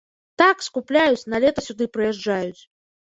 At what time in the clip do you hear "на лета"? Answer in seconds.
1.33-1.67